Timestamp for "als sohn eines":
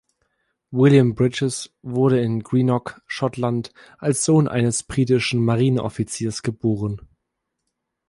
3.99-4.81